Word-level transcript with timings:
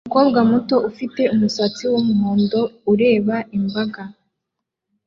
Umukobwa 0.05 0.39
muto 0.51 0.75
ufite 0.89 1.21
umusatsi 1.33 1.83
wumuhondo 1.91 2.59
ureba 2.91 3.35
imbaga 3.57 4.01